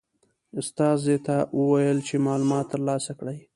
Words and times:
استازي 0.61 1.17
ته 1.27 1.35
وویل 1.59 1.99
چې 2.07 2.15
معلومات 2.27 2.65
ترلاسه 2.73 3.11
کړي. 3.19 3.37